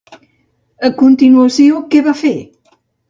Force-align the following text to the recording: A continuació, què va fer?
A 0.89 0.91
continuació, 1.01 1.83
què 1.93 2.05
va 2.09 2.19
fer? 2.23 2.33